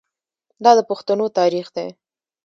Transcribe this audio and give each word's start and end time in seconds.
دا 0.63 0.71
د 0.77 0.79
پښتنو 0.89 1.25
تاریخ 1.39 1.67
دی. 1.75 1.87